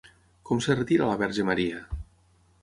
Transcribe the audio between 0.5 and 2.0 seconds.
es retira la Verge Maria?